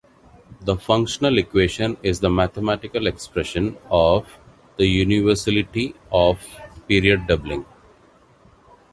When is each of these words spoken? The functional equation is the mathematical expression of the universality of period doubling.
The 0.61 0.77
functional 0.77 1.37
equation 1.37 1.95
is 2.01 2.21
the 2.21 2.29
mathematical 2.31 3.05
expression 3.05 3.77
of 3.91 4.27
the 4.77 4.87
universality 4.87 5.93
of 6.11 6.43
period 6.87 7.27
doubling. 7.27 7.65